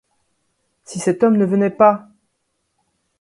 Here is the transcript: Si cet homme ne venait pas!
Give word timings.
Si 0.83 0.97
cet 0.97 1.21
homme 1.21 1.37
ne 1.37 1.45
venait 1.45 1.69
pas! 1.69 2.09